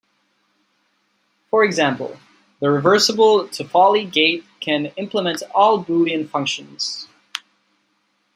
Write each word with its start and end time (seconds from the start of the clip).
For 1.51 1.63
example, 1.63 2.17
the 2.59 2.71
reversible 2.71 3.47
Toffoli 3.47 4.11
gate 4.11 4.43
can 4.59 4.87
implement 4.97 5.43
all 5.53 5.85
Boolean 5.85 6.27
functions. 6.27 7.07